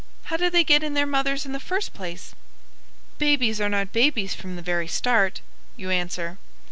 [0.23, 2.33] How do they get in their mothers in the first place?"
[3.19, 5.41] "Babies are not babies from the very start,"
[5.77, 6.39] you answer.